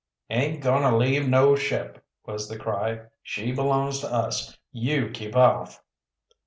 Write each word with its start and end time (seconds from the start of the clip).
"Aint 0.31 0.63
going 0.63 0.81
to 0.81 0.97
leave 0.97 1.29
no 1.29 1.55
ship!" 1.55 2.03
was 2.25 2.49
the 2.49 2.57
cry. 2.57 3.01
"She 3.21 3.51
belongs 3.51 3.99
to 3.99 4.11
us. 4.11 4.57
You 4.71 5.11
keep 5.13 5.35
off!" 5.35 5.83